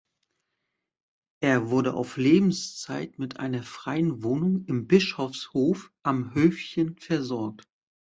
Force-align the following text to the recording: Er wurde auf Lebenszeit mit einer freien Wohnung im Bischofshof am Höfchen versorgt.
Er 1.43 1.69
wurde 1.69 1.93
auf 1.93 2.17
Lebenszeit 2.17 3.19
mit 3.19 3.39
einer 3.39 3.61
freien 3.61 4.23
Wohnung 4.23 4.65
im 4.65 4.87
Bischofshof 4.87 5.91
am 6.01 6.33
Höfchen 6.33 6.95
versorgt. 6.97 7.65